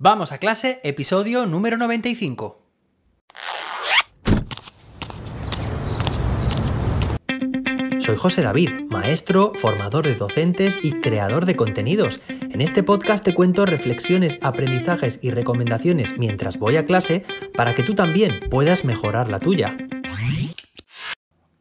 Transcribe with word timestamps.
Vamos 0.00 0.30
a 0.30 0.38
clase, 0.38 0.80
episodio 0.84 1.44
número 1.46 1.76
95. 1.76 2.62
Soy 7.98 8.16
José 8.16 8.42
David, 8.42 8.70
maestro, 8.88 9.54
formador 9.56 10.06
de 10.06 10.14
docentes 10.14 10.78
y 10.80 10.92
creador 11.00 11.46
de 11.46 11.56
contenidos. 11.56 12.20
En 12.28 12.60
este 12.60 12.84
podcast 12.84 13.24
te 13.24 13.34
cuento 13.34 13.66
reflexiones, 13.66 14.38
aprendizajes 14.40 15.18
y 15.20 15.32
recomendaciones 15.32 16.16
mientras 16.16 16.60
voy 16.60 16.76
a 16.76 16.86
clase 16.86 17.24
para 17.56 17.74
que 17.74 17.82
tú 17.82 17.96
también 17.96 18.48
puedas 18.50 18.84
mejorar 18.84 19.28
la 19.28 19.40
tuya. 19.40 19.76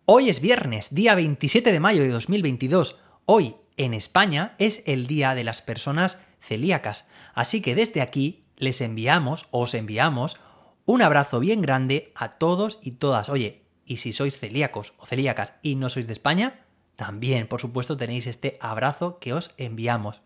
Hoy 0.06 0.30
es 0.30 0.42
viernes, 0.42 0.94
día 0.94 1.16
27 1.16 1.72
de 1.72 1.80
mayo 1.80 2.04
de 2.04 2.10
2022. 2.10 3.00
Hoy, 3.26 3.56
en 3.78 3.96
España, 3.96 4.54
es 4.60 4.84
el 4.86 5.08
Día 5.08 5.34
de 5.34 5.44
las 5.44 5.64
Personas 5.64 6.20
Celíacas. 6.40 7.08
Así 7.38 7.62
que 7.62 7.76
desde 7.76 8.02
aquí 8.02 8.46
les 8.56 8.82
enviamos, 8.82 9.46
os 9.52 9.76
enviamos, 9.76 10.40
un 10.86 11.04
abrazo 11.04 11.40
bien 11.40 11.62
grande 11.62 12.12
a 12.16 12.32
todos 12.32 12.80
y 12.82 12.94
todas. 12.94 13.30
Oye, 13.30 13.62
y 13.86 13.98
si 13.98 14.12
sois 14.12 14.36
celíacos 14.36 14.96
o 14.98 15.06
celíacas 15.06 15.54
y 15.62 15.76
no 15.76 15.90
sois 15.90 16.08
de 16.08 16.14
España, 16.14 16.62
también, 16.96 17.46
por 17.48 17.62
supuesto, 17.62 17.96
tenéis 17.96 18.26
este 18.26 18.58
abrazo 18.60 19.20
que 19.20 19.34
os 19.34 19.54
enviamos. 19.58 20.24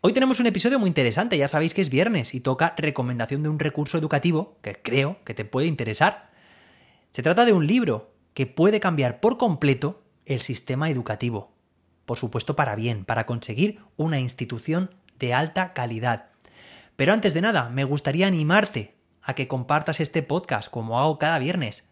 Hoy 0.00 0.12
tenemos 0.12 0.38
un 0.38 0.46
episodio 0.46 0.78
muy 0.78 0.86
interesante, 0.86 1.36
ya 1.36 1.48
sabéis 1.48 1.74
que 1.74 1.82
es 1.82 1.90
viernes 1.90 2.34
y 2.34 2.40
toca 2.40 2.76
recomendación 2.78 3.42
de 3.42 3.48
un 3.48 3.58
recurso 3.58 3.98
educativo 3.98 4.58
que 4.62 4.80
creo 4.80 5.18
que 5.24 5.34
te 5.34 5.44
puede 5.44 5.66
interesar. 5.66 6.30
Se 7.10 7.24
trata 7.24 7.44
de 7.44 7.52
un 7.52 7.66
libro 7.66 8.12
que 8.32 8.46
puede 8.46 8.78
cambiar 8.78 9.18
por 9.18 9.38
completo 9.38 10.04
el 10.24 10.40
sistema 10.40 10.88
educativo. 10.88 11.50
Por 12.06 12.16
supuesto, 12.16 12.54
para 12.54 12.76
bien, 12.76 13.04
para 13.04 13.26
conseguir 13.26 13.80
una 13.96 14.20
institución 14.20 15.01
de 15.22 15.32
alta 15.32 15.72
calidad. 15.72 16.26
Pero 16.96 17.12
antes 17.12 17.32
de 17.32 17.40
nada, 17.40 17.68
me 17.70 17.84
gustaría 17.84 18.26
animarte 18.26 18.96
a 19.22 19.34
que 19.34 19.46
compartas 19.46 20.00
este 20.00 20.24
podcast 20.24 20.68
como 20.68 20.98
hago 20.98 21.20
cada 21.20 21.38
viernes 21.38 21.88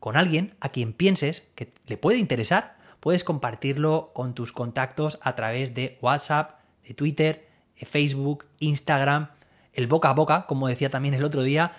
con 0.00 0.16
alguien 0.16 0.56
a 0.58 0.70
quien 0.70 0.92
pienses 0.92 1.48
que 1.54 1.72
le 1.86 1.96
puede 1.96 2.18
interesar, 2.18 2.76
puedes 2.98 3.22
compartirlo 3.22 4.10
con 4.14 4.34
tus 4.34 4.50
contactos 4.50 5.20
a 5.22 5.36
través 5.36 5.74
de 5.74 5.96
WhatsApp, 6.02 6.58
de 6.84 6.92
Twitter, 6.92 7.48
de 7.78 7.86
Facebook, 7.86 8.46
Instagram, 8.58 9.30
el 9.74 9.86
boca 9.86 10.10
a 10.10 10.14
boca, 10.14 10.46
como 10.48 10.66
decía 10.66 10.90
también 10.90 11.14
el 11.14 11.22
otro 11.22 11.44
día. 11.44 11.76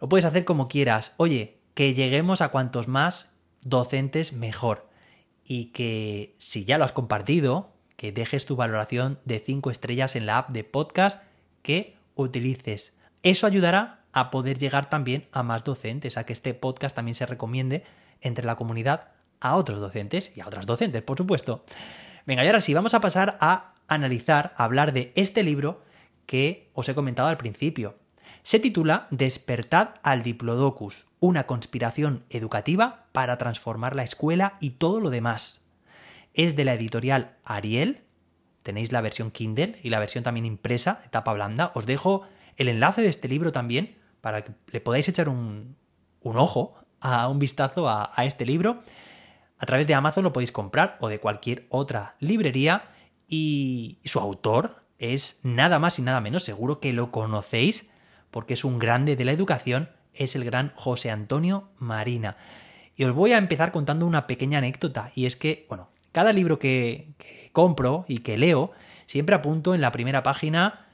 Lo 0.00 0.08
puedes 0.08 0.24
hacer 0.24 0.44
como 0.44 0.66
quieras. 0.66 1.14
Oye, 1.18 1.60
que 1.74 1.94
lleguemos 1.94 2.40
a 2.40 2.48
cuantos 2.48 2.88
más 2.88 3.30
docentes 3.62 4.32
mejor. 4.32 4.88
Y 5.44 5.66
que 5.66 6.34
si 6.38 6.64
ya 6.64 6.78
lo 6.78 6.84
has 6.84 6.90
compartido, 6.90 7.75
que 7.96 8.12
dejes 8.12 8.46
tu 8.46 8.56
valoración 8.56 9.18
de 9.24 9.38
5 9.38 9.70
estrellas 9.70 10.16
en 10.16 10.26
la 10.26 10.38
app 10.38 10.50
de 10.50 10.64
podcast 10.64 11.22
que 11.62 11.96
utilices. 12.14 12.92
Eso 13.22 13.46
ayudará 13.46 14.00
a 14.12 14.30
poder 14.30 14.58
llegar 14.58 14.88
también 14.88 15.26
a 15.32 15.42
más 15.42 15.64
docentes, 15.64 16.16
a 16.16 16.24
que 16.24 16.32
este 16.32 16.54
podcast 16.54 16.94
también 16.94 17.14
se 17.14 17.26
recomiende 17.26 17.84
entre 18.20 18.46
la 18.46 18.56
comunidad 18.56 19.08
a 19.40 19.56
otros 19.56 19.80
docentes 19.80 20.32
y 20.34 20.40
a 20.40 20.46
otras 20.46 20.66
docentes, 20.66 21.02
por 21.02 21.18
supuesto. 21.18 21.64
Venga, 22.24 22.44
y 22.44 22.46
ahora 22.46 22.60
sí, 22.60 22.72
vamos 22.74 22.94
a 22.94 23.00
pasar 23.00 23.36
a 23.40 23.74
analizar, 23.88 24.54
a 24.56 24.64
hablar 24.64 24.92
de 24.92 25.12
este 25.16 25.42
libro 25.42 25.82
que 26.26 26.70
os 26.74 26.88
he 26.88 26.94
comentado 26.94 27.28
al 27.28 27.36
principio. 27.36 27.96
Se 28.42 28.60
titula 28.60 29.06
Despertad 29.10 29.96
al 30.02 30.22
Diplodocus, 30.22 31.06
una 31.20 31.46
conspiración 31.46 32.24
educativa 32.30 33.06
para 33.12 33.38
transformar 33.38 33.96
la 33.96 34.04
escuela 34.04 34.56
y 34.60 34.70
todo 34.70 35.00
lo 35.00 35.10
demás. 35.10 35.65
Es 36.36 36.54
de 36.54 36.66
la 36.66 36.74
editorial 36.74 37.38
Ariel, 37.44 38.02
tenéis 38.62 38.92
la 38.92 39.00
versión 39.00 39.30
Kindle 39.30 39.78
y 39.82 39.88
la 39.88 39.98
versión 39.98 40.22
también 40.22 40.44
impresa, 40.44 41.00
etapa 41.06 41.32
blanda. 41.32 41.72
Os 41.74 41.86
dejo 41.86 42.22
el 42.56 42.68
enlace 42.68 43.00
de 43.00 43.08
este 43.08 43.26
libro 43.26 43.52
también 43.52 43.96
para 44.20 44.44
que 44.44 44.52
le 44.68 44.82
podáis 44.82 45.08
echar 45.08 45.30
un, 45.30 45.76
ojo, 46.22 46.74
a 47.00 47.26
un 47.28 47.38
vistazo 47.38 47.88
a, 47.88 48.10
a 48.14 48.26
este 48.26 48.44
libro. 48.44 48.82
A 49.58 49.64
través 49.64 49.86
de 49.86 49.94
Amazon 49.94 50.24
lo 50.24 50.34
podéis 50.34 50.52
comprar 50.52 50.98
o 51.00 51.08
de 51.08 51.20
cualquier 51.20 51.66
otra 51.70 52.16
librería 52.20 52.90
y 53.26 53.98
su 54.04 54.20
autor 54.20 54.84
es 54.98 55.40
nada 55.42 55.78
más 55.78 55.98
y 55.98 56.02
nada 56.02 56.20
menos, 56.20 56.44
seguro 56.44 56.80
que 56.80 56.92
lo 56.92 57.10
conocéis 57.10 57.88
porque 58.30 58.52
es 58.52 58.64
un 58.64 58.78
grande 58.78 59.16
de 59.16 59.24
la 59.24 59.32
educación, 59.32 59.88
es 60.12 60.36
el 60.36 60.44
gran 60.44 60.74
José 60.76 61.10
Antonio 61.10 61.70
Marina. 61.78 62.36
Y 62.94 63.04
os 63.04 63.14
voy 63.14 63.32
a 63.32 63.38
empezar 63.38 63.72
contando 63.72 64.06
una 64.06 64.26
pequeña 64.26 64.58
anécdota 64.58 65.10
y 65.14 65.24
es 65.24 65.36
que, 65.36 65.64
bueno, 65.70 65.88
cada 66.16 66.32
libro 66.32 66.58
que, 66.58 67.10
compro 67.52 68.06
y 68.08 68.20
que 68.20 68.38
leo, 68.38 68.72
siempre 69.06 69.36
apunto 69.36 69.74
en 69.74 69.82
la 69.82 69.92
primera 69.92 70.22
página 70.22 70.86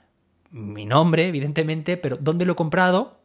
mi 0.50 0.84
nombre, 0.84 1.28
evidentemente, 1.28 1.96
pero 1.96 2.16
¿dónde 2.16 2.44
lo 2.44 2.54
he 2.54 2.56
comprado? 2.56 3.20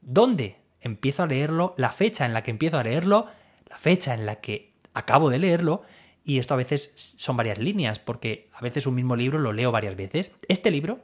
dónde 0.00 0.56
empiezo 0.80 1.22
a 1.22 1.26
leerlo, 1.26 1.74
la 1.76 1.92
fecha 1.92 2.24
en 2.24 2.32
la 2.32 2.42
que 2.42 2.50
empiezo 2.50 2.78
a 2.78 2.82
leerlo, 2.82 3.26
la 3.68 3.76
fecha 3.76 4.14
en 4.14 4.24
la 4.24 4.36
que 4.36 4.72
acabo 4.94 5.28
de 5.28 5.38
leerlo, 5.38 5.82
y 6.24 6.38
esto 6.38 6.54
a 6.54 6.56
veces 6.56 6.94
son 6.96 7.36
varias 7.36 7.58
líneas, 7.58 7.98
porque 7.98 8.48
a 8.54 8.62
veces 8.62 8.86
un 8.86 8.94
mismo 8.94 9.14
libro 9.14 9.38
lo 9.38 9.52
leo 9.52 9.70
varias 9.70 9.96
veces. 9.96 10.30
Este 10.48 10.70
libro 10.70 11.00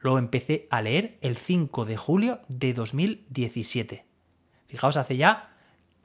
lo 0.00 0.18
empecé 0.18 0.68
a 0.70 0.80
leer 0.80 1.18
el 1.20 1.36
5 1.36 1.84
de 1.84 1.98
julio 1.98 2.40
de 2.48 2.72
2017. 2.72 4.06
Fijaos, 4.68 4.96
hace 4.96 5.18
ya, 5.18 5.52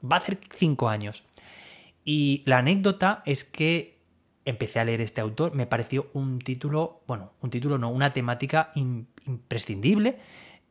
va 0.04 0.16
a 0.16 0.18
hacer 0.18 0.38
5 0.58 0.90
años. 0.90 1.24
Y 2.10 2.42
la 2.46 2.56
anécdota 2.56 3.22
es 3.26 3.44
que 3.44 3.98
empecé 4.46 4.80
a 4.80 4.84
leer 4.86 5.02
este 5.02 5.20
autor, 5.20 5.54
me 5.54 5.66
pareció 5.66 6.08
un 6.14 6.38
título, 6.38 7.02
bueno, 7.06 7.32
un 7.42 7.50
título 7.50 7.76
no, 7.76 7.90
una 7.90 8.14
temática 8.14 8.70
imprescindible 8.74 10.18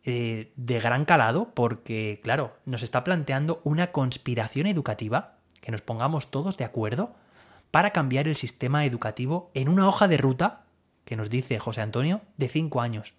eh, 0.03 0.51
de 0.55 0.79
gran 0.79 1.05
calado 1.05 1.51
porque, 1.53 2.21
claro, 2.23 2.57
nos 2.65 2.81
está 2.81 3.03
planteando 3.03 3.61
una 3.63 3.91
conspiración 3.91 4.65
educativa, 4.65 5.37
que 5.61 5.71
nos 5.71 5.81
pongamos 5.81 6.31
todos 6.31 6.57
de 6.57 6.65
acuerdo 6.65 7.13
para 7.69 7.91
cambiar 7.91 8.27
el 8.27 8.35
sistema 8.35 8.83
educativo 8.83 9.51
en 9.53 9.69
una 9.69 9.87
hoja 9.87 10.07
de 10.07 10.17
ruta, 10.17 10.65
que 11.05 11.17
nos 11.17 11.29
dice 11.29 11.59
José 11.59 11.81
Antonio, 11.81 12.21
de 12.37 12.49
cinco 12.49 12.81
años. 12.81 13.13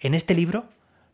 En 0.00 0.14
este 0.14 0.34
libro 0.34 0.64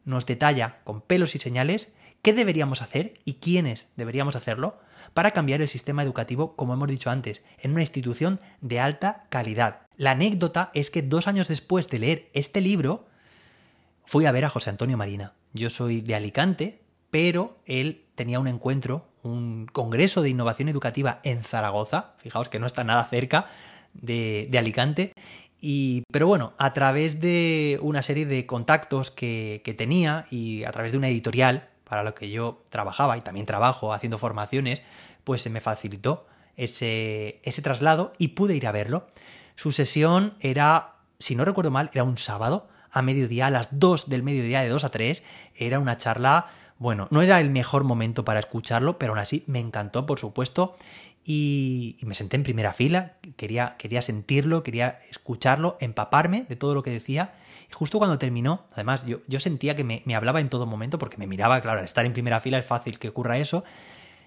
nos 0.06 0.25
detalla 0.25 0.78
con 0.84 1.03
pelos 1.03 1.34
y 1.34 1.41
señales 1.41 1.92
qué 2.22 2.32
deberíamos 2.32 2.82
hacer 2.82 3.20
y 3.24 3.34
quiénes 3.34 3.88
deberíamos 3.96 4.36
hacerlo 4.36 4.78
para 5.14 5.32
cambiar 5.32 5.60
el 5.60 5.68
sistema 5.68 6.02
educativo, 6.02 6.54
como 6.56 6.74
hemos 6.74 6.88
dicho 6.88 7.10
antes, 7.10 7.42
en 7.58 7.72
una 7.72 7.80
institución 7.80 8.40
de 8.60 8.80
alta 8.80 9.26
calidad. 9.30 9.80
La 9.96 10.12
anécdota 10.12 10.70
es 10.74 10.90
que 10.90 11.02
dos 11.02 11.26
años 11.26 11.48
después 11.48 11.88
de 11.88 11.98
leer 11.98 12.28
este 12.34 12.60
libro, 12.60 13.06
fui 14.04 14.26
a 14.26 14.32
ver 14.32 14.44
a 14.44 14.50
José 14.50 14.70
Antonio 14.70 14.96
Marina. 14.96 15.34
Yo 15.52 15.70
soy 15.70 16.00
de 16.00 16.14
Alicante, 16.14 16.80
pero 17.10 17.58
él 17.66 18.04
tenía 18.14 18.40
un 18.40 18.48
encuentro, 18.48 19.06
un 19.22 19.66
congreso 19.66 20.22
de 20.22 20.30
innovación 20.30 20.68
educativa 20.68 21.20
en 21.24 21.42
Zaragoza, 21.42 22.14
fijaos 22.18 22.48
que 22.48 22.58
no 22.58 22.66
está 22.66 22.84
nada 22.84 23.04
cerca 23.04 23.50
de, 23.94 24.50
Alicante, 24.58 25.12
y, 25.60 26.04
pero 26.12 26.26
bueno, 26.26 26.52
a 26.58 26.72
través 26.72 27.20
de 27.20 27.78
una 27.82 28.02
serie 28.02 28.26
de 28.26 28.46
contactos 28.46 29.10
que, 29.10 29.74
tenía 29.76 30.26
y 30.30 30.64
a 30.64 30.72
través 30.72 30.92
de 30.92 30.98
una 30.98 31.08
editorial 31.08 31.67
para 31.88 32.03
lo 32.03 32.15
que 32.15 32.31
yo 32.31 32.62
trabajaba 32.71 33.16
y 33.16 33.22
también 33.22 33.47
trabajo 33.47 33.93
haciendo 33.93 34.19
formaciones, 34.19 34.82
pues 35.25 35.43
se 35.43 35.50
me 35.50 35.60
facilitó 35.60 36.26
ese, 36.56 37.41
ese 37.44 37.62
traslado 37.62 38.12
y 38.19 38.28
pude 38.28 38.56
ir 38.56 38.66
a 38.66 38.72
verlo. 38.72 39.06
Su 39.56 39.72
sesión 39.72 40.34
era, 40.41 40.94
si 41.19 41.34
no 41.34 41.44
recuerdo 41.44 41.71
mal, 41.71 41.91
era 41.93 42.04
un 42.04 42.16
sábado 42.16 42.69
a 42.91 43.03
mediodía, 43.03 43.47
a 43.47 43.50
las 43.50 43.78
2 43.78 44.09
del 44.09 44.22
mediodía, 44.22 44.60
de 44.62 44.69
2 44.69 44.84
a 44.84 44.91
3. 44.91 45.22
Era 45.56 45.78
una 45.78 45.97
charla, 45.97 46.49
bueno, 46.78 47.09
no 47.10 47.22
era 47.22 47.41
el 47.41 47.50
mejor 47.50 47.84
momento 47.84 48.25
para 48.25 48.41
escucharlo, 48.41 48.99
pero 48.99 49.12
aún 49.12 49.19
así 49.19 49.44
me 49.47 49.60
encantó, 49.60 50.06
por 50.06 50.19
supuesto. 50.19 50.76
Y, 51.25 51.99
me 52.03 52.15
senté 52.15 52.37
en 52.37 52.43
primera 52.43 52.72
fila, 52.72 53.16
quería 53.37 54.03
sentirlo, 54.03 54.62
quería 54.62 55.00
escucharlo, 55.10 55.76
empaparme 55.81 56.47
de 56.49 56.56
todo 56.56 56.75
lo 56.75 56.82
que 56.82 56.91
decía. 56.91 57.34
Justo 57.72 57.98
cuando 57.98 58.18
terminó, 58.18 58.66
además 58.72 59.04
yo, 59.06 59.18
yo 59.26 59.40
sentía 59.40 59.76
que 59.76 59.84
me, 59.84 60.02
hablaba 60.14 60.40
en 60.40 60.48
todo 60.48 60.66
momento 60.66 60.98
porque 60.98 61.19
me 61.19 61.26
miraba, 61.26 61.60
claro, 61.60 61.81
al 61.81 61.84
estar 61.84 62.06
en 62.06 62.12
primera 62.12 62.40
fila 62.40 62.58
es 62.58 62.66
fácil 62.66 62.98
que 62.98 63.08
ocurra 63.08 63.38
eso. 63.38 63.64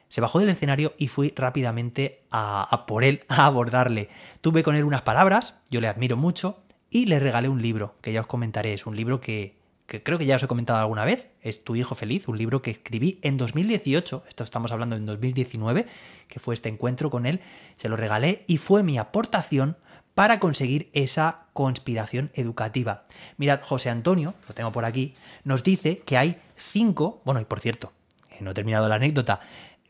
Se 0.10 0.22
bajó 0.22 0.40
del 0.40 0.50
escenario 0.50 0.94
y 0.98 1.08
fui 1.08 1.34
rápidamente 1.36 2.22
a, 2.30 2.64
a, 2.64 2.86
por 2.86 3.04
él, 3.04 3.24
a 3.30 3.46
abordarle. 3.46 4.10
Tuve 4.42 4.64
con 4.64 4.76
él 4.76 4.84
unas 4.84 5.02
palabras, 5.02 5.60
yo 5.70 5.82
le 5.82 5.88
admiro 5.88 6.18
mucho, 6.18 6.62
y 6.92 7.06
le 7.06 7.20
regalé 7.20 7.48
un 7.48 7.62
libro, 7.62 7.96
que 8.02 8.12
ya 8.12 8.20
os 8.20 8.28
comentaré, 8.28 8.74
es 8.74 8.86
un 8.86 8.96
libro 8.96 9.22
que, 9.22 9.56
creo 9.88 10.20
que 10.20 10.26
ya 10.26 10.36
os 10.36 10.44
he 10.44 10.48
comentado 10.48 10.78
alguna 10.80 11.06
vez, 11.06 11.30
es 11.42 11.64
Tu 11.64 11.78
hijo 11.78 11.96
feliz, 11.96 12.28
un 12.28 12.38
libro 12.38 12.62
que 12.62 12.72
escribí 12.72 13.18
en 13.24 13.38
2018, 13.38 14.26
esto 14.28 14.44
estamos 14.44 14.72
hablando 14.74 14.98
en 14.98 15.06
2019, 15.06 15.88
que 16.28 16.40
fue 16.40 16.54
este 16.54 16.70
encuentro 16.70 17.10
con 17.10 17.26
él, 17.26 17.40
se 17.78 17.88
lo 17.88 17.96
regalé 17.96 18.44
y 18.46 18.58
fue 18.58 18.84
mi 18.84 18.98
aportación 18.98 19.78
para 20.22 20.40
conseguir 20.40 20.92
esa 20.94 21.46
conspiración 21.52 22.30
educativa. 22.36 23.06
Mirad, 23.38 23.62
José 23.64 23.90
Antonio, 23.90 24.36
lo 24.48 24.54
tengo 24.54 24.72
por 24.72 24.86
aquí, 24.86 25.16
nos 25.46 25.64
dice 25.64 26.04
que 26.06 26.16
hay 26.16 26.40
cinco, 26.56 27.24
bueno, 27.26 27.42
y 27.42 27.46
por 27.46 27.60
cierto, 27.60 27.92
no 28.40 28.52
he 28.52 28.54
terminado 28.54 28.88
la 28.88 28.98
anécdota, 28.98 29.40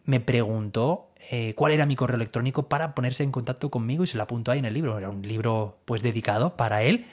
me 0.05 0.21
preguntó 0.21 1.09
eh, 1.31 1.53
cuál 1.55 1.73
era 1.73 1.85
mi 1.85 1.97
correo 1.97 2.15
electrónico 2.15 2.69
para 2.69 2.95
ponerse 2.95 3.23
en 3.23 3.33
contacto 3.33 3.69
conmigo 3.69 4.05
y 4.05 4.07
se 4.07 4.15
lo 4.15 4.23
apuntó 4.23 4.51
ahí 4.51 4.59
en 4.59 4.63
el 4.63 4.73
libro. 4.73 4.97
Era 4.97 5.09
un 5.09 5.21
libro 5.21 5.79
pues 5.83 6.01
dedicado 6.01 6.55
para 6.55 6.81
él 6.81 7.07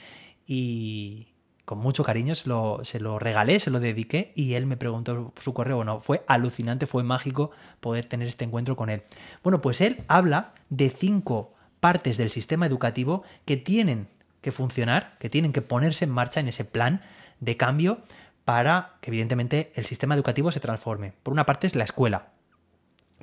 y, 0.46 1.26
con 1.64 1.78
mucho 1.78 2.04
cariño 2.04 2.36
se 2.36 2.48
lo, 2.48 2.84
se 2.84 3.00
lo, 3.00 3.18
regalé, 3.18 3.58
se 3.58 3.72
lo 3.72 3.80
dediqué 3.80 4.32
y 4.36 4.54
él 4.54 4.66
me 4.66 4.76
preguntó 4.76 5.32
su 5.40 5.52
correo. 5.54 5.74
Bueno, 5.74 5.98
fue 5.98 6.22
alucinante, 6.28 6.86
fue 6.86 7.02
mágico 7.02 7.50
poder 7.80 8.04
tener 8.04 8.28
este 8.28 8.44
encuentro 8.44 8.76
con 8.76 8.90
él. 8.90 9.02
Bueno, 9.42 9.60
pues 9.60 9.80
él 9.80 10.04
habla 10.06 10.54
de 10.70 10.88
cinco 10.88 11.57
partes 11.80 12.16
del 12.16 12.30
sistema 12.30 12.66
educativo 12.66 13.22
que 13.44 13.56
tienen 13.56 14.08
que 14.40 14.52
funcionar, 14.52 15.16
que 15.18 15.30
tienen 15.30 15.52
que 15.52 15.62
ponerse 15.62 16.04
en 16.04 16.10
marcha 16.10 16.40
en 16.40 16.48
ese 16.48 16.64
plan 16.64 17.02
de 17.40 17.56
cambio 17.56 18.00
para 18.44 18.96
que 19.00 19.10
evidentemente 19.10 19.72
el 19.74 19.84
sistema 19.84 20.14
educativo 20.14 20.50
se 20.52 20.60
transforme. 20.60 21.12
Por 21.22 21.32
una 21.32 21.46
parte 21.46 21.66
es 21.66 21.74
la 21.74 21.84
escuela, 21.84 22.30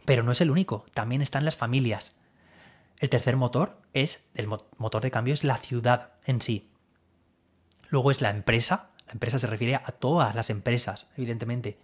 pero 0.06 0.24
no 0.24 0.31
es 0.31 0.42
el 0.42 0.52
único, 0.52 0.86
también 0.94 1.22
están 1.22 1.46
las 1.46 1.56
familias. 1.56 2.16
El 3.00 3.10
tercer 3.10 3.36
motor 3.36 3.81
es, 3.94 4.30
el 4.36 4.48
motor 4.48 5.02
de 5.02 5.12
cambio 5.12 5.34
es 5.34 5.44
la 5.44 5.57
ciudad 5.57 6.13
en 6.25 6.42
sí. 6.42 6.69
Luego 7.90 8.12
es 8.12 8.22
la 8.22 8.30
empresa, 8.30 8.92
la 9.07 9.13
empresa 9.13 9.40
se 9.40 9.48
refiere 9.48 9.75
a 9.75 9.92
todas 9.92 10.36
las 10.36 10.50
empresas, 10.50 11.07
evidentemente. 11.18 11.80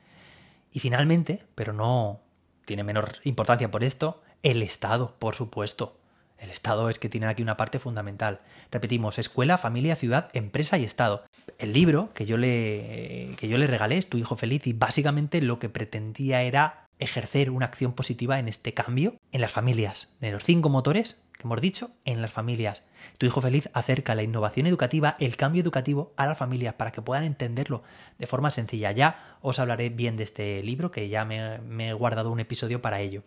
Y 0.71 0.79
finalmente, 0.79 1.43
pero 1.55 1.73
no 1.73 2.21
tiene 2.65 2.83
menor 2.83 3.13
importancia 3.23 3.71
por 3.71 3.83
esto, 3.83 4.21
el 4.43 4.61
Estado, 4.61 5.15
por 5.19 5.35
supuesto. 5.35 6.00
El 6.41 6.49
Estado 6.49 6.89
es 6.89 6.97
que 6.97 7.07
tiene 7.07 7.27
aquí 7.27 7.43
una 7.43 7.55
parte 7.55 7.77
fundamental. 7.77 8.41
Repetimos, 8.71 9.19
escuela, 9.19 9.59
familia, 9.59 9.95
ciudad, 9.95 10.31
empresa 10.33 10.79
y 10.79 10.83
Estado. 10.83 11.23
El 11.59 11.71
libro 11.71 12.09
que 12.15 12.25
yo 12.25 12.37
le, 12.37 13.35
que 13.37 13.47
yo 13.47 13.59
le 13.59 13.67
regalé 13.67 13.99
es 13.99 14.09
Tu 14.09 14.17
hijo 14.17 14.35
feliz 14.35 14.65
y 14.65 14.73
básicamente 14.73 15.39
lo 15.39 15.59
que 15.59 15.69
pretendía 15.69 16.41
era 16.41 16.87
ejercer 16.97 17.51
una 17.51 17.67
acción 17.67 17.93
positiva 17.93 18.39
en 18.39 18.47
este 18.47 18.73
cambio 18.73 19.17
en 19.31 19.41
las 19.41 19.51
familias. 19.51 20.07
De 20.19 20.31
los 20.31 20.43
cinco 20.43 20.69
motores 20.69 21.21
que 21.37 21.43
hemos 21.43 21.61
dicho, 21.61 21.91
en 22.05 22.23
las 22.23 22.31
familias. 22.31 22.83
Tu 23.19 23.27
hijo 23.27 23.39
feliz 23.39 23.69
acerca 23.73 24.15
la 24.15 24.23
innovación 24.23 24.65
educativa, 24.65 25.17
el 25.19 25.37
cambio 25.37 25.61
educativo 25.61 26.11
a 26.17 26.25
las 26.25 26.39
familias 26.39 26.73
para 26.73 26.91
que 26.91 27.03
puedan 27.03 27.23
entenderlo 27.23 27.83
de 28.17 28.25
forma 28.27 28.49
sencilla. 28.49 28.91
Ya 28.91 29.37
os 29.41 29.59
hablaré 29.59 29.89
bien 29.89 30.17
de 30.17 30.23
este 30.23 30.63
libro, 30.63 30.89
que 30.89 31.07
ya 31.07 31.23
me, 31.23 31.59
me 31.59 31.89
he 31.89 31.93
guardado 31.93 32.31
un 32.31 32.39
episodio 32.39 32.81
para 32.81 32.99
ello. 32.99 33.23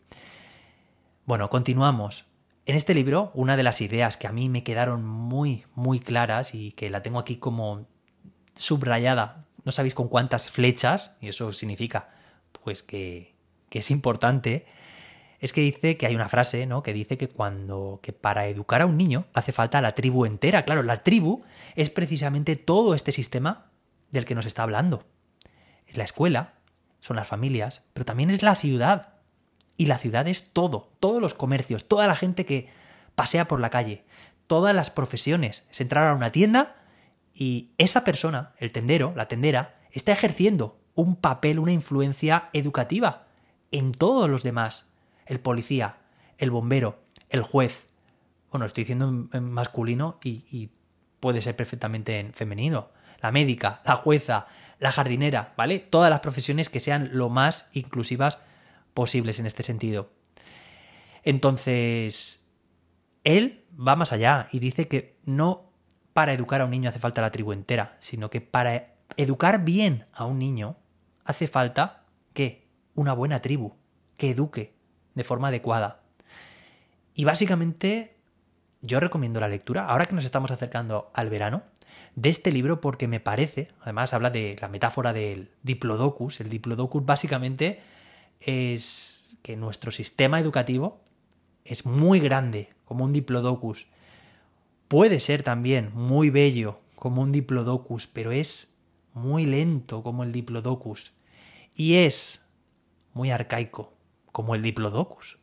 Bueno, 1.27 1.49
continuamos. 1.49 2.34
En 2.67 2.77
este 2.77 2.95
libro, 2.95 3.31
una 3.35 3.59
de 3.59 3.63
las 3.63 3.83
ideas 3.83 4.17
que 4.17 4.27
a 4.27 4.33
mí 4.33 4.49
me 4.49 4.65
quedaron 4.65 5.05
muy, 5.05 5.65
muy 5.75 6.01
claras 6.01 6.55
y 6.55 6.73
que 6.73 6.89
la 6.89 7.03
tengo 7.03 7.19
aquí 7.19 7.37
como 7.37 7.87
subrayada, 8.55 9.45
no 9.65 9.73
sabéis 9.73 9.93
con 9.93 10.09
cuántas 10.09 10.49
flechas, 10.49 11.17
y 11.21 11.29
eso 11.29 11.53
significa 11.53 12.09
pues 12.63 12.83
que, 12.83 13.35
es 13.71 13.91
importante, 13.91 14.67
es 15.41 15.53
que 15.53 15.61
dice 15.61 15.99
que 15.99 16.07
hay 16.07 16.15
una 16.15 16.29
frase, 16.29 16.65
¿no? 16.65 16.83
Que 16.83 16.95
dice 16.95 17.19
que 17.19 17.29
cuando 17.29 17.99
que 18.03 18.13
para 18.13 18.47
educar 18.47 18.81
a 18.81 18.87
un 18.87 18.97
niño 18.97 19.27
hace 19.35 19.53
falta 19.53 19.83
la 19.83 19.95
tribu 19.95 20.25
entera. 20.25 20.65
Claro, 20.65 20.83
la 20.83 21.03
tribu 21.03 21.43
es 21.75 21.91
precisamente 21.91 22.57
todo 22.57 22.95
este 22.95 23.13
sistema 23.13 23.67
del 24.11 24.25
que 24.25 24.35
nos 24.35 24.47
está 24.47 24.63
hablando. 24.63 25.05
Es 25.87 25.99
la 25.99 26.05
escuela, 26.05 26.55
son 27.01 27.17
las 27.17 27.27
familias, 27.27 27.83
pero 27.93 28.07
también 28.07 28.31
es 28.31 28.43
la 28.43 28.55
ciudad. 28.55 29.14
Y 29.77 29.87
la 29.87 29.99
ciudad 29.99 30.29
es 30.29 30.53
todo, 30.53 30.93
todos 31.01 31.21
los 31.21 31.35
comercios, 31.35 31.89
toda 31.89 32.07
la 32.07 32.17
gente 32.17 32.47
que 32.47 32.69
pasea 33.15 33.47
por 33.47 33.61
la 33.61 33.71
calle, 33.71 34.05
todas 34.47 34.75
las 34.75 34.91
profesiones. 34.91 35.65
Es 35.71 35.81
entrar 35.81 36.09
a 36.09 36.15
una 36.15 36.33
tienda 36.33 36.77
y 37.35 37.71
esa 37.79 38.05
persona, 38.05 38.53
el 38.59 38.71
tendero, 38.71 39.13
la 39.17 39.29
tendera, 39.29 39.81
está 39.91 40.13
ejerciendo 40.13 40.79
un 40.95 41.17
papel, 41.17 41.59
una 41.59 41.73
influencia 41.73 42.51
educativa 42.53 43.27
en 43.71 43.93
todos 43.93 44.31
los 44.31 44.43
demás. 44.43 44.87
El 45.27 45.41
policía, 45.41 45.97
el 46.39 46.51
bombero, 46.51 47.01
el 47.31 47.43
juez. 47.43 47.87
Bueno, 48.51 48.67
estoy 48.67 48.85
diciendo 48.85 49.29
en 49.33 49.51
masculino 49.51 50.21
y, 50.23 50.45
y 50.51 50.71
puede 51.19 51.43
ser 51.43 51.57
perfectamente 51.57 52.21
en 52.21 52.33
femenino. 52.33 52.91
La 53.21 53.33
médica, 53.33 53.81
la 53.85 53.97
jueza, 53.97 54.47
la 54.79 54.93
jardinera, 54.93 55.55
¿vale? 55.57 55.79
Todas 55.79 56.11
las 56.11 56.21
profesiones 56.21 56.69
que 56.69 56.79
sean 56.79 57.11
lo 57.13 57.31
más 57.31 57.69
inclusivas 57.73 58.39
posibles 58.95 59.39
en 59.39 59.47
este 59.47 59.63
sentido. 59.63 60.11
Entonces, 61.25 62.47
él 63.25 63.65
va 63.77 63.97
más 63.97 64.13
allá 64.13 64.49
y 64.53 64.61
dice 64.61 64.89
que 64.89 65.17
no 65.25 65.73
para 66.13 66.33
educar 66.33 66.61
a 66.61 66.65
un 66.65 66.71
niño 66.71 66.89
hace 66.89 66.99
falta 66.99 67.21
la 67.21 67.33
tribu 67.33 67.53
entera, 67.53 67.97
sino 68.01 68.31
que 68.31 68.41
para 68.41 68.95
educar 69.17 69.65
bien 69.65 70.07
a 70.13 70.25
un 70.25 70.39
niño 70.39 70.77
hace 71.25 71.49
falta 71.49 72.05
que 72.33 72.69
una 72.95 73.13
buena 73.13 73.43
tribu, 73.43 73.75
que 74.17 74.31
eduque 74.31 74.75
de 75.15 75.25
forma 75.25 75.49
adecuada. 75.49 76.03
Y 77.15 77.25
básicamente 77.25 78.17
yo 78.81 79.01
recomiendo 79.01 79.41
la 79.41 79.49
lectura, 79.49 79.87
ahora 79.87 80.07
que 80.07 80.15
nos 80.15 80.25
estamos 80.25 80.51
acercando 80.51 81.11
al 81.15 81.31
verano, 81.31 81.63
de 82.17 82.29
este 82.29 82.53
libro 82.53 82.81
porque 82.81 83.09
me 83.09 83.21
parece, 83.21 83.69
además 83.81 84.13
habla 84.13 84.31
de 84.31 84.57
la 84.61 84.69
metáfora 84.69 85.13
del 85.13 85.51
diplodocus, 85.63 86.41
el 86.41 86.49
diplodocus 86.49 87.05
básicamente 87.05 87.81
es 88.45 89.25
que 89.43 89.57
nuestro 89.57 89.91
sistema 89.91 90.41
educativo 90.41 91.01
es 91.65 91.87
muy 91.87 92.21
grande, 92.21 92.71
como 92.85 93.05
un 93.05 93.13
diplodocus. 93.13 93.87
Puede 94.89 95.21
ser 95.21 95.43
también 95.43 95.91
muy 95.95 96.31
bello, 96.31 96.81
como 96.97 97.23
un 97.23 97.33
diplodocus, 97.33 98.07
pero 98.07 98.33
es 98.33 98.75
muy 99.13 99.47
lento, 99.47 100.03
como 100.03 100.23
el 100.25 100.33
diplodocus. 100.33 101.13
Y 101.75 101.95
es 101.97 102.47
muy 103.13 103.31
arcaico, 103.31 103.95
como 104.33 104.55
el 104.55 104.63
diplodocus. 104.63 105.39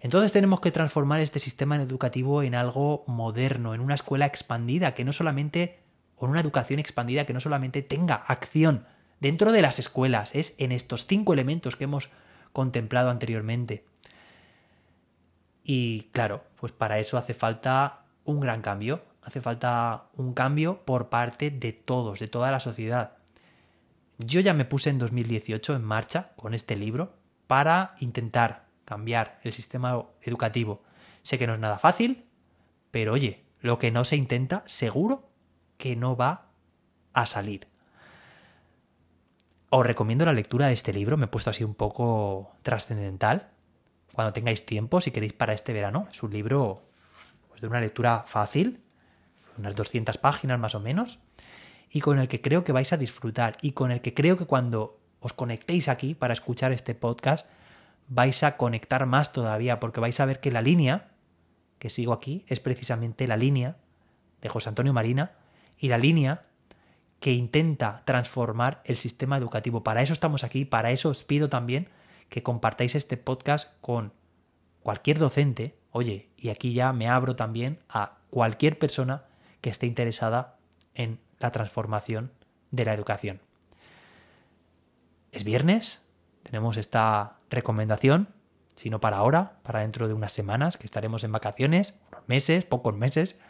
Entonces 0.00 0.32
tenemos 0.32 0.60
que 0.60 0.70
transformar 0.70 1.20
este 1.20 1.38
sistema 1.38 1.76
educativo 1.76 2.42
en 2.42 2.54
algo 2.54 3.04
moderno, 3.06 3.74
en 3.74 3.80
una 3.80 3.94
escuela 3.94 4.26
expandida, 4.26 4.94
que 4.94 5.04
no 5.04 5.14
solamente, 5.14 5.80
o 6.16 6.26
en 6.26 6.32
una 6.32 6.40
educación 6.40 6.78
expandida 6.78 7.24
que 7.24 7.32
no 7.32 7.40
solamente 7.40 7.80
tenga 7.80 8.14
acción 8.14 8.86
dentro 9.24 9.52
de 9.52 9.62
las 9.62 9.78
escuelas, 9.78 10.34
es 10.34 10.54
en 10.58 10.70
estos 10.70 11.06
cinco 11.06 11.32
elementos 11.32 11.76
que 11.76 11.84
hemos 11.84 12.10
contemplado 12.52 13.08
anteriormente. 13.08 13.86
Y 15.62 16.10
claro, 16.12 16.44
pues 16.60 16.72
para 16.72 16.98
eso 16.98 17.16
hace 17.16 17.32
falta 17.32 18.04
un 18.26 18.38
gran 18.38 18.60
cambio, 18.60 19.02
hace 19.22 19.40
falta 19.40 20.08
un 20.14 20.34
cambio 20.34 20.84
por 20.84 21.08
parte 21.08 21.50
de 21.50 21.72
todos, 21.72 22.20
de 22.20 22.28
toda 22.28 22.50
la 22.50 22.60
sociedad. 22.60 23.16
Yo 24.18 24.40
ya 24.40 24.52
me 24.52 24.66
puse 24.66 24.90
en 24.90 24.98
2018 24.98 25.74
en 25.74 25.84
marcha 25.84 26.32
con 26.36 26.52
este 26.52 26.76
libro 26.76 27.14
para 27.46 27.94
intentar 28.00 28.66
cambiar 28.84 29.40
el 29.42 29.54
sistema 29.54 30.04
educativo. 30.20 30.82
Sé 31.22 31.38
que 31.38 31.46
no 31.46 31.54
es 31.54 31.60
nada 31.60 31.78
fácil, 31.78 32.26
pero 32.90 33.14
oye, 33.14 33.42
lo 33.62 33.78
que 33.78 33.90
no 33.90 34.04
se 34.04 34.16
intenta, 34.16 34.64
seguro 34.66 35.30
que 35.78 35.96
no 35.96 36.14
va 36.14 36.50
a 37.14 37.24
salir. 37.24 37.73
Os 39.76 39.84
recomiendo 39.84 40.24
la 40.24 40.32
lectura 40.32 40.68
de 40.68 40.72
este 40.72 40.92
libro, 40.92 41.16
me 41.16 41.24
he 41.24 41.26
puesto 41.26 41.50
así 41.50 41.64
un 41.64 41.74
poco 41.74 42.52
trascendental. 42.62 43.48
Cuando 44.12 44.32
tengáis 44.32 44.64
tiempo, 44.64 45.00
si 45.00 45.10
queréis 45.10 45.32
para 45.32 45.52
este 45.52 45.72
verano, 45.72 46.06
es 46.12 46.22
un 46.22 46.32
libro 46.32 46.84
pues, 47.48 47.60
de 47.60 47.66
una 47.66 47.80
lectura 47.80 48.22
fácil, 48.24 48.84
unas 49.58 49.74
200 49.74 50.16
páginas 50.18 50.60
más 50.60 50.76
o 50.76 50.80
menos, 50.80 51.18
y 51.90 52.02
con 52.02 52.20
el 52.20 52.28
que 52.28 52.40
creo 52.40 52.62
que 52.62 52.70
vais 52.70 52.92
a 52.92 52.96
disfrutar 52.96 53.56
y 53.62 53.72
con 53.72 53.90
el 53.90 54.00
que 54.00 54.14
creo 54.14 54.38
que 54.38 54.46
cuando 54.46 55.00
os 55.18 55.32
conectéis 55.32 55.88
aquí 55.88 56.14
para 56.14 56.34
escuchar 56.34 56.70
este 56.70 56.94
podcast, 56.94 57.44
vais 58.06 58.44
a 58.44 58.56
conectar 58.56 59.04
más 59.06 59.32
todavía, 59.32 59.80
porque 59.80 59.98
vais 59.98 60.20
a 60.20 60.24
ver 60.24 60.38
que 60.38 60.52
la 60.52 60.62
línea 60.62 61.10
que 61.80 61.90
sigo 61.90 62.12
aquí 62.12 62.44
es 62.46 62.60
precisamente 62.60 63.26
la 63.26 63.36
línea 63.36 63.78
de 64.40 64.48
José 64.48 64.68
Antonio 64.68 64.92
Marina 64.92 65.32
y 65.78 65.88
la 65.88 65.98
línea 65.98 66.44
que 67.24 67.32
intenta 67.32 68.02
transformar 68.04 68.82
el 68.84 68.98
sistema 68.98 69.38
educativo. 69.38 69.82
Para 69.82 70.02
eso 70.02 70.12
estamos 70.12 70.44
aquí, 70.44 70.66
para 70.66 70.90
eso 70.90 71.08
os 71.08 71.24
pido 71.24 71.48
también 71.48 71.88
que 72.28 72.42
compartáis 72.42 72.94
este 72.94 73.16
podcast 73.16 73.72
con 73.80 74.12
cualquier 74.82 75.18
docente. 75.18 75.74
Oye, 75.90 76.28
y 76.36 76.50
aquí 76.50 76.74
ya 76.74 76.92
me 76.92 77.08
abro 77.08 77.34
también 77.34 77.78
a 77.88 78.18
cualquier 78.28 78.78
persona 78.78 79.24
que 79.62 79.70
esté 79.70 79.86
interesada 79.86 80.58
en 80.92 81.18
la 81.38 81.50
transformación 81.50 82.30
de 82.72 82.84
la 82.84 82.92
educación. 82.92 83.40
Es 85.32 85.44
viernes, 85.44 86.02
tenemos 86.42 86.76
esta 86.76 87.38
recomendación, 87.48 88.28
si 88.76 88.90
no 88.90 89.00
para 89.00 89.16
ahora, 89.16 89.60
para 89.62 89.80
dentro 89.80 90.08
de 90.08 90.12
unas 90.12 90.32
semanas, 90.34 90.76
que 90.76 90.84
estaremos 90.84 91.24
en 91.24 91.32
vacaciones, 91.32 91.94
unos 92.12 92.28
meses, 92.28 92.66
pocos 92.66 92.94
meses. 92.94 93.40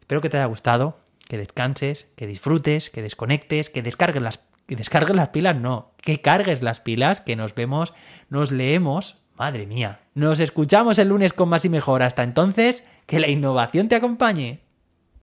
Espero 0.00 0.20
que 0.20 0.28
te 0.28 0.36
haya 0.36 0.44
gustado, 0.44 0.98
que 1.28 1.38
descanses, 1.38 2.08
que 2.16 2.26
disfrutes, 2.26 2.90
que 2.90 3.02
desconectes, 3.02 3.70
que 3.70 3.82
descargues 3.82 4.22
las, 4.22 4.40
que 4.66 4.76
descargues 4.76 5.16
las 5.16 5.30
pilas, 5.30 5.56
no, 5.56 5.92
que 6.00 6.20
cargues 6.20 6.62
las 6.62 6.80
pilas, 6.80 7.20
que 7.20 7.36
nos 7.36 7.54
vemos, 7.54 7.94
nos 8.28 8.52
leemos, 8.52 9.18
madre 9.36 9.66
mía, 9.66 10.00
nos 10.14 10.40
escuchamos 10.40 10.98
el 10.98 11.08
lunes 11.08 11.32
con 11.32 11.48
más 11.48 11.64
y 11.64 11.68
mejor. 11.68 12.02
Hasta 12.02 12.22
entonces, 12.22 12.84
que 13.06 13.20
la 13.20 13.28
innovación 13.28 13.88
te 13.88 13.96
acompañe. 13.96 14.60